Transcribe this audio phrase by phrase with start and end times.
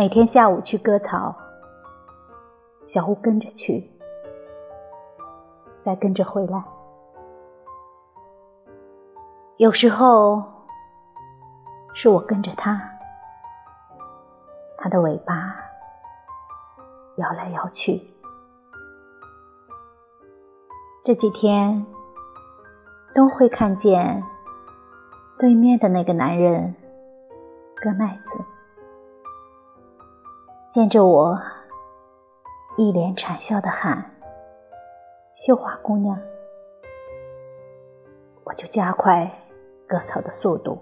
[0.00, 1.36] 每天下午去割草，
[2.94, 3.86] 小乌跟着去，
[5.84, 6.64] 再跟着回来。
[9.58, 10.42] 有时候
[11.92, 12.80] 是我跟着它，
[14.78, 15.54] 它的尾巴
[17.16, 18.02] 摇来摇去。
[21.04, 21.84] 这几天
[23.14, 24.24] 都会看见
[25.38, 26.74] 对面的那个男人
[27.76, 28.59] 割麦子。
[30.72, 31.36] 见着我，
[32.76, 34.04] 一脸谄笑的喊
[35.44, 36.16] ：“绣花姑娘！”
[38.46, 39.28] 我就加快
[39.88, 40.80] 割草的速度，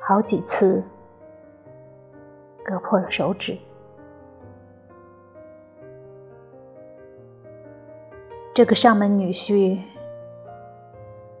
[0.00, 0.82] 好几次
[2.64, 3.58] 割破了手指。
[8.54, 9.78] 这个上门女婿，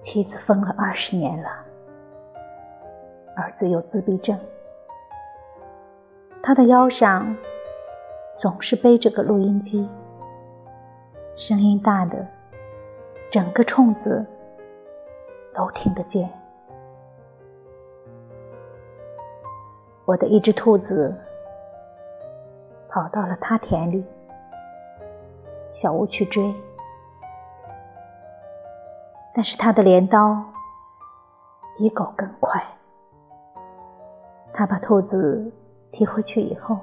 [0.02, 1.48] 妻子疯了二十年了，
[3.34, 4.38] 儿子有自闭症。
[6.46, 7.36] 他的腰上
[8.38, 9.90] 总是背着个录音机，
[11.34, 12.24] 声音大的，
[13.32, 14.24] 整个冲子
[15.52, 16.30] 都听得见。
[20.04, 21.12] 我的一只兔子
[22.90, 24.06] 跑到了他田里，
[25.74, 26.54] 小乌去追，
[29.34, 30.40] 但是他的镰刀
[31.76, 32.64] 比狗更快，
[34.52, 35.52] 他把兔子。
[35.92, 36.78] 提回去以后，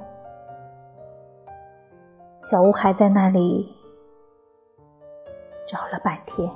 [2.50, 3.76] 小吴还在那里
[5.68, 6.50] 找了半天。